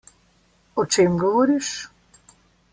O 0.83 0.85
čem 0.95 1.19
govoriš? 1.25 1.71